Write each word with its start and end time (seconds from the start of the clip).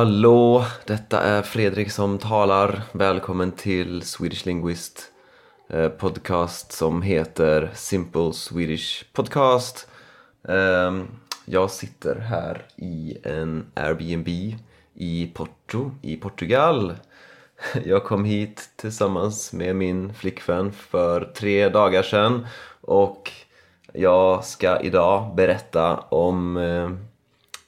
Hallå, 0.00 0.64
detta 0.86 1.20
är 1.20 1.42
Fredrik 1.42 1.90
som 1.90 2.18
talar. 2.18 2.82
Välkommen 2.92 3.52
till 3.52 4.02
Swedish 4.02 4.46
Linguist 4.46 5.02
eh, 5.68 5.88
podcast 5.88 6.72
som 6.72 7.02
heter 7.02 7.70
Simple 7.74 8.32
Swedish 8.32 9.04
Podcast. 9.12 9.88
Ehm, 10.48 11.06
jag 11.44 11.70
sitter 11.70 12.16
här 12.16 12.62
i 12.76 13.18
en 13.22 13.66
Airbnb 13.74 14.28
i 14.94 15.30
Porto 15.34 15.90
i 16.02 16.16
Portugal. 16.16 16.94
Jag 17.84 18.04
kom 18.04 18.24
hit 18.24 18.70
tillsammans 18.76 19.52
med 19.52 19.76
min 19.76 20.14
flickvän 20.14 20.72
för 20.72 21.32
tre 21.36 21.68
dagar 21.68 22.02
sedan 22.02 22.46
och 22.80 23.32
jag 23.92 24.44
ska 24.44 24.80
idag 24.80 25.34
berätta 25.34 25.96
om 25.96 26.56
eh, 26.56 26.90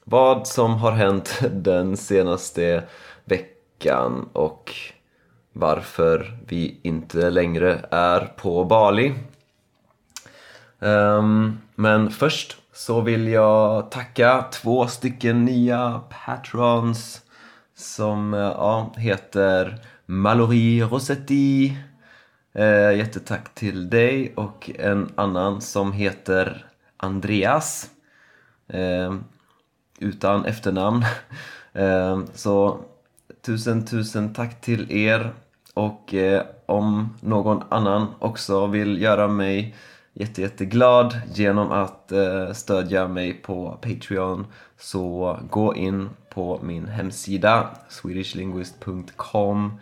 vad 0.04 0.46
som 0.46 0.74
har 0.74 0.92
hänt 0.92 1.40
den 1.52 1.96
senaste 1.96 2.82
veckan 3.24 4.28
och 4.32 4.74
varför 5.52 6.38
vi 6.46 6.80
inte 6.82 7.30
längre 7.30 7.86
är 7.90 8.20
på 8.20 8.64
Bali. 8.64 9.14
Um, 10.78 11.60
men 11.74 12.10
först 12.10 12.56
så 12.72 13.00
vill 13.00 13.28
jag 13.28 13.90
tacka 13.90 14.44
två 14.52 14.86
stycken 14.86 15.44
nya 15.44 16.00
patrons 16.10 17.22
som 17.74 18.34
eh, 18.34 18.40
ja, 18.40 18.94
heter 18.96 19.78
Mallory 20.06 20.82
Rossetti 20.82 21.76
eh, 22.54 22.96
Jättetack 22.96 23.54
till 23.54 23.90
dig 23.90 24.32
och 24.36 24.70
en 24.78 25.12
annan 25.14 25.60
som 25.60 25.92
heter 25.92 26.66
Andreas 26.96 27.90
eh, 28.68 29.14
utan 30.02 30.44
efternamn. 30.44 31.04
Eh, 31.74 32.20
så 32.34 32.80
tusen, 33.42 33.86
tusen 33.86 34.34
tack 34.34 34.60
till 34.60 34.92
er. 34.92 35.32
Och 35.74 36.14
eh, 36.14 36.42
om 36.66 37.16
någon 37.20 37.62
annan 37.68 38.06
också 38.18 38.66
vill 38.66 39.02
göra 39.02 39.28
mig 39.28 39.76
jätte, 40.12 40.42
jätteglad 40.42 41.20
genom 41.34 41.70
att 41.70 42.12
eh, 42.12 42.52
stödja 42.52 43.08
mig 43.08 43.34
på 43.34 43.78
Patreon 43.82 44.46
så 44.78 45.38
gå 45.50 45.74
in 45.74 46.10
på 46.34 46.60
min 46.62 46.88
hemsida 46.88 47.70
swedishlinguist.com 47.88 49.80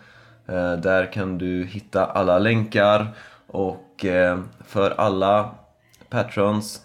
Där 0.82 1.12
kan 1.12 1.38
du 1.38 1.64
hitta 1.64 2.06
alla 2.06 2.38
länkar. 2.38 3.14
Och 3.46 4.04
för 4.64 4.91
alla 4.91 5.54
patrons 6.08 6.82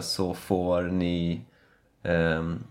så 0.00 0.34
får 0.34 0.82
ni 0.82 1.40
Ehm, 2.02 2.64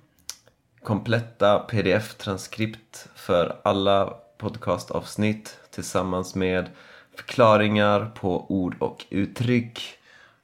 kompletta 0.83 1.59
pdf-transkript 1.59 3.07
för 3.15 3.57
alla 3.63 4.13
podcastavsnitt 4.37 5.59
tillsammans 5.71 6.35
med 6.35 6.69
förklaringar 7.15 8.11
på 8.15 8.45
ord 8.51 8.75
och 8.79 9.05
uttryck. 9.09 9.79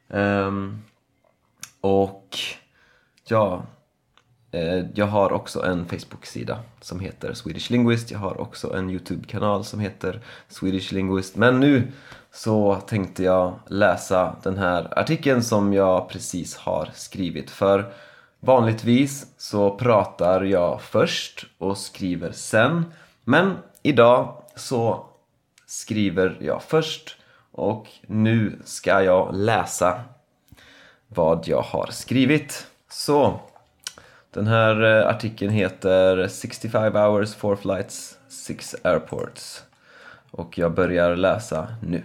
Um, 0.07 0.83
och 1.81 2.37
ja, 3.27 3.65
eh, 4.51 4.85
jag 4.93 5.05
har 5.05 5.31
också 5.31 5.63
en 5.63 5.85
Facebook-sida 5.85 6.59
som 6.81 6.99
heter 6.99 7.33
Swedish 7.33 7.71
Linguist. 7.71 8.11
Jag 8.11 8.19
har 8.19 8.41
också 8.41 8.73
en 8.73 8.89
YouTube-kanal 8.89 9.65
som 9.65 9.79
heter 9.79 10.21
Swedish 10.47 10.93
Linguist. 10.93 11.35
Men 11.35 11.59
nu 11.59 11.91
så 12.31 12.75
tänkte 12.75 13.23
jag 13.23 13.59
läsa 13.67 14.35
den 14.43 14.57
här 14.57 14.99
artikeln 14.99 15.43
som 15.43 15.73
jag 15.73 16.09
precis 16.09 16.57
har 16.57 16.89
skrivit. 16.93 17.49
För 17.49 17.93
Vanligtvis 18.39 19.25
så 19.37 19.77
pratar 19.77 20.41
jag 20.41 20.81
först 20.81 21.45
och 21.57 21.77
skriver 21.77 22.31
sen 22.31 22.85
men 23.23 23.57
idag 23.81 24.43
så 24.55 25.05
skriver 25.65 26.37
jag 26.41 26.63
först 26.63 27.17
och 27.51 27.87
nu 28.07 28.59
ska 28.63 29.03
jag 29.03 29.35
läsa 29.35 30.01
vad 31.07 31.47
jag 31.47 31.61
har 31.61 31.87
skrivit. 31.91 32.67
Så, 32.89 33.39
den 34.33 34.47
här 34.47 34.83
eh, 34.83 35.07
artikeln 35.07 35.51
heter 35.51 36.27
65 36.27 36.95
hours, 36.95 37.35
4 37.35 37.55
flights, 37.55 38.17
6 38.29 38.75
airports 38.83 39.63
och 40.31 40.57
jag 40.57 40.73
börjar 40.73 41.15
läsa 41.15 41.67
nu. 41.83 42.03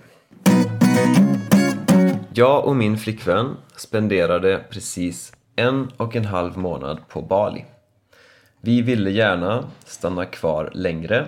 Jag 2.34 2.64
och 2.64 2.76
min 2.76 2.98
flickvän 2.98 3.56
spenderade 3.76 4.64
precis 4.70 5.32
en 5.62 5.90
och 5.96 6.16
en 6.16 6.24
halv 6.24 6.58
månad 6.58 7.08
på 7.08 7.22
Bali. 7.22 7.64
Vi 8.60 8.82
ville 8.82 9.10
gärna 9.10 9.64
stanna 9.84 10.24
kvar 10.24 10.70
längre 10.74 11.26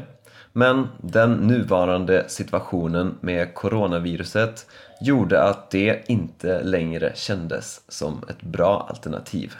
men 0.56 0.88
den 1.00 1.32
nuvarande 1.32 2.24
situationen 2.28 3.14
med 3.20 3.54
coronaviruset 3.54 4.66
gjorde 5.00 5.42
att 5.42 5.70
det 5.70 6.04
inte 6.08 6.62
längre 6.62 7.12
kändes 7.14 7.80
som 7.88 8.22
ett 8.28 8.42
bra 8.42 8.86
alternativ. 8.88 9.54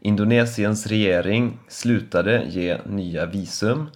Indonesiens 0.00 0.86
regering 0.86 1.58
slutade 1.68 2.44
ge 2.48 2.78
nya 2.86 3.26
visum 3.26 3.90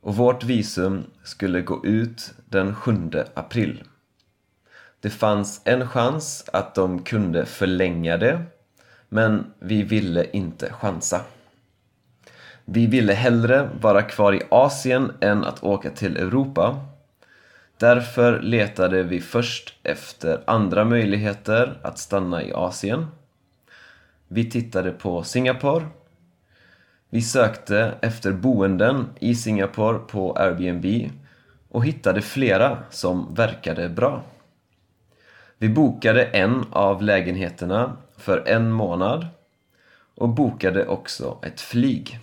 och 0.00 0.16
vårt 0.16 0.44
visum 0.44 1.04
skulle 1.24 1.60
gå 1.60 1.86
ut 1.86 2.34
den 2.44 2.74
7 2.74 3.10
april. 3.34 3.82
Det 5.00 5.10
fanns 5.10 5.60
en 5.64 5.88
chans 5.88 6.48
att 6.52 6.74
de 6.74 7.02
kunde 7.02 7.46
förlänga 7.46 8.16
det 8.16 8.42
men 9.14 9.44
vi 9.58 9.82
ville 9.82 10.26
inte 10.32 10.72
chansa. 10.72 11.20
Vi 12.64 12.86
ville 12.86 13.12
hellre 13.12 13.70
vara 13.80 14.02
kvar 14.02 14.32
i 14.32 14.42
Asien 14.50 15.12
än 15.20 15.44
att 15.44 15.62
åka 15.62 15.90
till 15.90 16.16
Europa. 16.16 16.80
Därför 17.78 18.40
letade 18.40 19.02
vi 19.02 19.20
först 19.20 19.74
efter 19.82 20.40
andra 20.46 20.84
möjligheter 20.84 21.78
att 21.82 21.98
stanna 21.98 22.42
i 22.42 22.52
Asien. 22.52 23.06
Vi 24.28 24.50
tittade 24.50 24.90
på 24.90 25.22
Singapore. 25.22 25.86
Vi 27.10 27.22
sökte 27.22 27.94
efter 28.00 28.32
boenden 28.32 29.06
i 29.20 29.34
Singapore 29.34 29.98
på 29.98 30.36
Airbnb 30.36 31.10
och 31.68 31.84
hittade 31.84 32.22
flera 32.22 32.78
som 32.90 33.34
verkade 33.34 33.88
bra. 33.88 34.22
Vi 35.58 35.68
bokade 35.68 36.24
en 36.24 36.64
av 36.70 37.02
lägenheterna 37.02 37.96
för 38.16 38.48
en 38.48 38.72
månad 38.72 39.26
och 40.14 40.28
bokade 40.28 40.86
också 40.86 41.38
ett 41.42 41.60
flyg. 41.60 42.18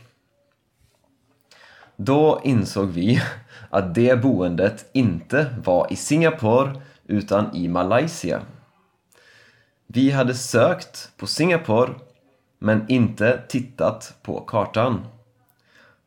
Då 1.95 2.41
insåg 2.43 2.89
vi 2.89 3.21
att 3.69 3.95
det 3.95 4.21
boendet 4.21 4.89
inte 4.93 5.55
var 5.63 5.93
i 5.93 5.95
Singapore 5.95 6.81
utan 7.07 7.55
i 7.55 7.67
Malaysia. 7.67 8.41
Vi 9.87 10.11
hade 10.11 10.33
sökt 10.33 11.11
på 11.17 11.27
Singapore 11.27 11.93
men 12.59 12.85
inte 12.89 13.41
tittat 13.47 14.13
på 14.21 14.39
kartan. 14.41 15.05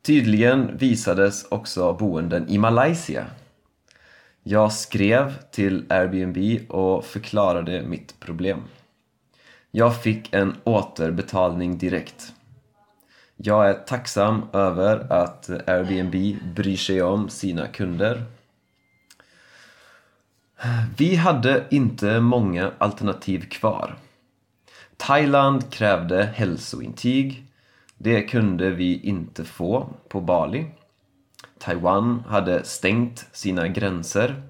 Tydligen 0.02 0.76
visades 0.76 1.44
också 1.48 1.92
boenden 1.92 2.48
i 2.48 2.58
Malaysia. 2.58 3.26
Jag 4.46 4.72
skrev 4.72 5.34
till 5.50 5.84
Airbnb 5.88 6.70
och 6.70 7.04
förklarade 7.04 7.82
mitt 7.82 8.20
problem. 8.20 8.62
Jag 9.70 10.02
fick 10.02 10.34
en 10.34 10.56
återbetalning 10.64 11.78
direkt. 11.78 12.32
Jag 13.36 13.68
är 13.68 13.74
tacksam 13.74 14.42
över 14.52 15.12
att 15.12 15.50
Airbnb 15.68 16.38
bryr 16.54 16.76
sig 16.76 17.02
om 17.02 17.28
sina 17.28 17.66
kunder. 17.66 18.24
Vi 20.96 21.16
hade 21.16 21.64
inte 21.70 22.20
många 22.20 22.72
alternativ 22.78 23.48
kvar. 23.48 23.96
Thailand 24.96 25.72
krävde 25.72 26.24
hälsointyg. 26.24 27.46
Det 27.98 28.22
kunde 28.22 28.70
vi 28.70 29.00
inte 29.00 29.44
få 29.44 29.88
på 30.08 30.20
Bali. 30.20 30.66
Taiwan 31.64 32.24
hade 32.28 32.64
stängt 32.64 33.26
sina 33.32 33.68
gränser. 33.68 34.42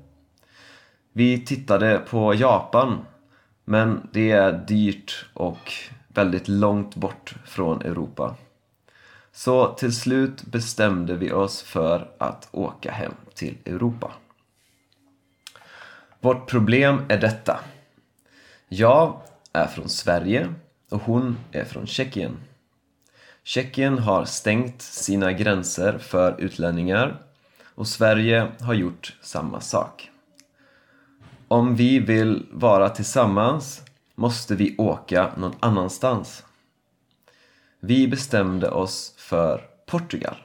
Vi 1.12 1.44
tittade 1.44 1.98
på 1.98 2.34
Japan 2.34 3.04
men 3.64 4.08
det 4.12 4.30
är 4.30 4.52
dyrt 4.52 5.26
och 5.34 5.72
väldigt 6.08 6.48
långt 6.48 6.96
bort 6.96 7.34
från 7.44 7.82
Europa. 7.82 8.36
Så 9.32 9.74
till 9.74 9.96
slut 9.96 10.44
bestämde 10.44 11.14
vi 11.14 11.32
oss 11.32 11.62
för 11.62 12.10
att 12.18 12.48
åka 12.52 12.92
hem 12.92 13.12
till 13.34 13.56
Europa. 13.64 14.12
Vårt 16.20 16.50
problem 16.50 17.02
är 17.08 17.20
detta. 17.20 17.60
Jag 18.68 19.20
är 19.52 19.66
från 19.66 19.88
Sverige 19.88 20.54
och 20.90 21.02
hon 21.02 21.36
är 21.52 21.64
från 21.64 21.86
Tjeckien. 21.86 22.36
Tjeckien 23.46 23.98
har 23.98 24.24
stängt 24.24 24.82
sina 24.82 25.32
gränser 25.32 25.98
för 25.98 26.40
utlänningar 26.40 27.22
och 27.74 27.86
Sverige 27.86 28.52
har 28.60 28.74
gjort 28.74 29.16
samma 29.22 29.60
sak. 29.60 30.10
Om 31.48 31.76
vi 31.76 31.98
vill 31.98 32.46
vara 32.50 32.88
tillsammans 32.88 33.82
måste 34.14 34.54
vi 34.54 34.76
åka 34.78 35.30
någon 35.36 35.54
annanstans. 35.60 36.44
Vi 37.80 38.08
bestämde 38.08 38.70
oss 38.70 39.14
för 39.16 39.60
Portugal. 39.86 40.36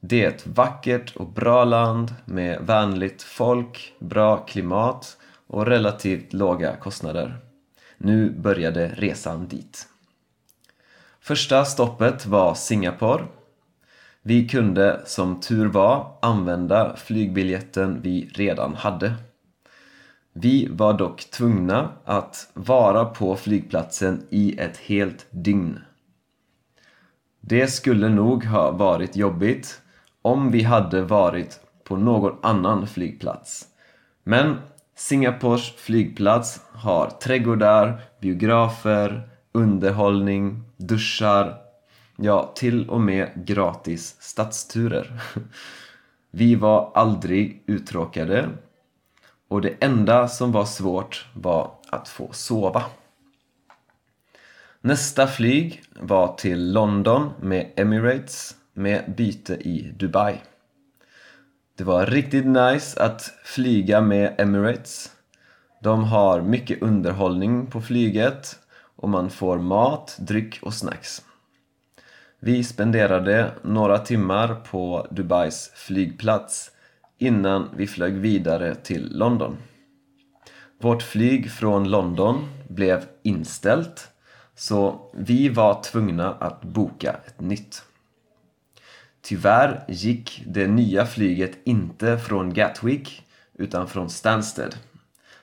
Det 0.00 0.24
är 0.24 0.28
ett 0.28 0.46
vackert 0.46 1.16
och 1.16 1.26
bra 1.26 1.64
land 1.64 2.14
med 2.24 2.60
vänligt 2.66 3.22
folk, 3.22 3.94
bra 3.98 4.36
klimat 4.36 5.16
och 5.46 5.66
relativt 5.66 6.32
låga 6.32 6.76
kostnader. 6.76 7.36
Nu 7.98 8.30
började 8.30 8.88
resan 8.88 9.48
dit. 9.48 9.88
Första 11.24 11.64
stoppet 11.64 12.26
var 12.26 12.54
Singapore. 12.54 13.24
Vi 14.22 14.48
kunde 14.48 15.02
som 15.04 15.40
tur 15.40 15.66
var 15.66 16.18
använda 16.22 16.96
flygbiljetten 16.96 18.00
vi 18.02 18.30
redan 18.34 18.74
hade. 18.74 19.14
Vi 20.32 20.68
var 20.70 20.92
dock 20.92 21.30
tvungna 21.30 21.88
att 22.04 22.50
vara 22.54 23.04
på 23.04 23.36
flygplatsen 23.36 24.26
i 24.30 24.58
ett 24.58 24.76
helt 24.76 25.26
dygn. 25.30 25.78
Det 27.40 27.66
skulle 27.66 28.08
nog 28.08 28.44
ha 28.44 28.70
varit 28.70 29.16
jobbigt 29.16 29.80
om 30.22 30.50
vi 30.50 30.62
hade 30.62 31.02
varit 31.02 31.60
på 31.84 31.96
någon 31.96 32.38
annan 32.42 32.86
flygplats. 32.86 33.66
Men 34.24 34.56
Singapores 34.96 35.70
flygplats 35.76 36.60
har 36.72 37.10
trädgårdar, 37.10 38.00
biografer, 38.20 39.31
underhållning, 39.52 40.62
duschar, 40.76 41.58
ja, 42.16 42.52
till 42.54 42.90
och 42.90 43.00
med 43.00 43.30
gratis 43.34 44.16
stadsturer. 44.20 45.20
Vi 46.30 46.54
var 46.54 46.92
aldrig 46.94 47.62
uttråkade 47.66 48.48
och 49.48 49.60
det 49.60 49.74
enda 49.80 50.28
som 50.28 50.52
var 50.52 50.64
svårt 50.64 51.26
var 51.34 51.70
att 51.88 52.08
få 52.08 52.32
sova. 52.32 52.82
Nästa 54.80 55.26
flyg 55.26 55.82
var 56.00 56.34
till 56.36 56.72
London 56.72 57.30
med 57.40 57.72
Emirates 57.76 58.56
med 58.74 59.14
byte 59.16 59.54
i 59.54 59.94
Dubai. 59.98 60.36
Det 61.78 61.84
var 61.84 62.06
riktigt 62.06 62.46
nice 62.46 63.02
att 63.02 63.22
flyga 63.44 64.00
med 64.00 64.34
Emirates. 64.38 65.10
De 65.82 66.04
har 66.04 66.40
mycket 66.40 66.82
underhållning 66.82 67.66
på 67.66 67.80
flyget 67.80 68.58
och 69.02 69.08
man 69.08 69.30
får 69.30 69.58
mat, 69.58 70.16
dryck 70.20 70.58
och 70.62 70.74
snacks. 70.74 71.22
Vi 72.40 72.64
spenderade 72.64 73.52
några 73.62 73.98
timmar 73.98 74.54
på 74.54 75.06
Dubais 75.10 75.70
flygplats 75.74 76.70
innan 77.18 77.68
vi 77.76 77.86
flög 77.86 78.14
vidare 78.14 78.74
till 78.74 79.18
London. 79.18 79.56
Vårt 80.80 81.02
flyg 81.02 81.50
från 81.50 81.90
London 81.90 82.48
blev 82.68 83.04
inställt 83.22 84.08
så 84.54 85.10
vi 85.14 85.48
var 85.48 85.82
tvungna 85.82 86.34
att 86.34 86.62
boka 86.62 87.16
ett 87.26 87.40
nytt. 87.40 87.82
Tyvärr 89.22 89.84
gick 89.88 90.42
det 90.46 90.66
nya 90.66 91.06
flyget 91.06 91.58
inte 91.64 92.18
från 92.18 92.54
Gatwick 92.54 93.22
utan 93.54 93.88
från 93.88 94.10
Stansted. 94.10 94.74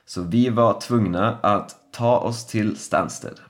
Så 0.04 0.22
vi 0.22 0.48
var 0.48 0.80
tvungna 0.80 1.38
att 1.42 1.76
ta 1.92 2.18
oss 2.18 2.46
till 2.46 2.76
Stansted. 2.76 3.40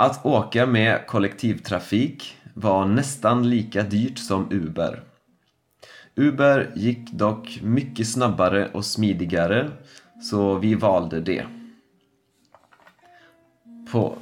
Att 0.00 0.26
åka 0.26 0.66
med 0.66 1.06
kollektivtrafik 1.06 2.36
var 2.54 2.86
nästan 2.86 3.50
lika 3.50 3.82
dyrt 3.82 4.18
som 4.18 4.52
Uber. 4.52 5.02
Uber 6.14 6.72
gick 6.74 7.12
dock 7.12 7.60
mycket 7.62 8.08
snabbare 8.08 8.70
och 8.72 8.84
smidigare 8.84 9.70
så 10.30 10.54
vi 10.54 10.74
valde 10.74 11.20
det. 11.20 11.46
På, 13.92 14.18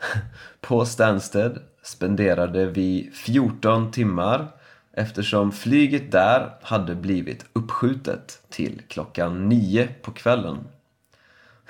på 0.60 0.84
Stansted 0.84 1.58
spenderade 1.82 2.66
vi 2.66 3.10
14 3.14 3.90
timmar 3.90 4.48
eftersom 4.92 5.52
flyget 5.52 6.12
där 6.12 6.50
hade 6.62 6.94
blivit 6.94 7.46
uppskjutet 7.52 8.42
till 8.48 8.82
klockan 8.88 9.48
9 9.48 9.88
på 10.02 10.10
kvällen. 10.10 10.64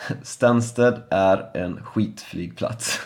Stansted 0.22 1.02
är 1.10 1.50
en 1.56 1.84
skitflygplats. 1.84 3.00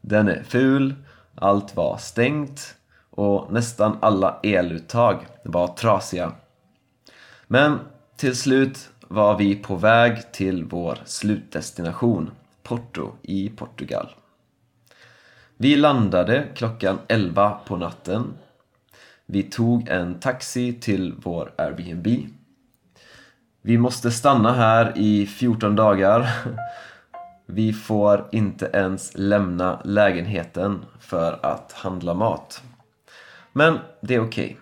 Den 0.00 0.28
är 0.28 0.42
ful, 0.42 0.94
allt 1.34 1.76
var 1.76 1.96
stängt 1.96 2.74
och 3.10 3.52
nästan 3.52 3.98
alla 4.00 4.40
eluttag 4.42 5.26
var 5.44 5.68
trasiga. 5.68 6.32
Men 7.46 7.78
till 8.16 8.36
slut 8.36 8.90
var 9.00 9.38
vi 9.38 9.56
på 9.56 9.76
väg 9.76 10.32
till 10.32 10.64
vår 10.64 10.98
slutdestination, 11.04 12.30
Porto 12.62 13.12
i 13.22 13.48
Portugal. 13.48 14.14
Vi 15.56 15.76
landade 15.76 16.48
klockan 16.54 16.98
11 17.08 17.58
på 17.66 17.76
natten. 17.76 18.34
Vi 19.26 19.42
tog 19.42 19.88
en 19.88 20.20
taxi 20.20 20.72
till 20.80 21.14
vår 21.22 21.52
Airbnb. 21.58 22.06
Vi 23.66 23.78
måste 23.78 24.10
stanna 24.10 24.52
här 24.52 24.92
i 24.96 25.26
14 25.26 25.76
dagar. 25.76 26.30
Vi 27.46 27.72
får 27.72 28.28
inte 28.32 28.70
ens 28.72 29.12
lämna 29.14 29.80
lägenheten 29.84 30.84
för 31.00 31.38
att 31.42 31.72
handla 31.72 32.14
mat. 32.14 32.62
Men 33.52 33.78
det 34.00 34.14
är 34.14 34.20
okej. 34.20 34.44
Okay. 34.44 34.56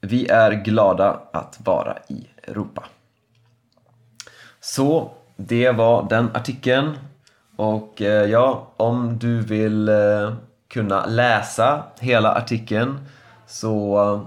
Vi 0.00 0.28
är 0.28 0.52
glada 0.52 1.20
att 1.32 1.58
vara 1.64 1.98
i 2.08 2.26
Europa. 2.42 2.84
Så, 4.60 5.10
det 5.36 5.70
var 5.70 6.08
den 6.08 6.30
artikeln. 6.34 6.98
Och 7.56 8.02
eh, 8.02 8.30
ja, 8.30 8.72
om 8.76 9.18
du 9.18 9.40
vill 9.40 9.88
eh, 9.88 10.34
kunna 10.68 11.06
läsa 11.06 11.82
hela 12.00 12.34
artikeln 12.34 12.98
så 13.46 14.26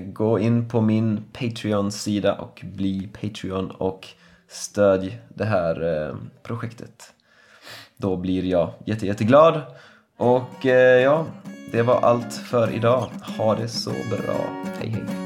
gå 0.00 0.38
in 0.38 0.68
på 0.68 0.80
min 0.80 1.24
Patreon-sida 1.32 2.34
och 2.34 2.62
bli 2.64 3.08
Patreon 3.20 3.70
och 3.70 4.08
stödj 4.48 5.18
det 5.28 5.44
här 5.44 6.06
eh, 6.08 6.16
projektet. 6.42 7.12
Då 7.96 8.16
blir 8.16 8.44
jag 8.44 8.72
jätte, 8.84 9.06
jätteglad. 9.06 9.62
Och 10.16 10.66
eh, 10.66 11.02
ja, 11.02 11.26
det 11.72 11.82
var 11.82 12.00
allt 12.00 12.34
för 12.34 12.70
idag. 12.74 13.10
Ha 13.38 13.54
det 13.54 13.68
så 13.68 13.90
bra. 13.90 14.64
Hej 14.78 14.88
hej! 14.88 15.25